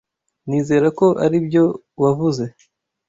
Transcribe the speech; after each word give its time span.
Nizera 0.47 0.87
ko 0.99 1.07
aribyo 1.25 1.63
wavuze. 2.01 2.43